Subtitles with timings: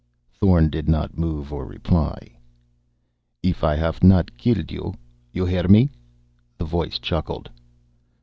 [0.31, 2.17] Thorn did not move or reply.
[3.43, 4.95] "If I haff not killed you,
[5.31, 5.91] you hear me,"
[6.57, 7.51] the voice chuckled.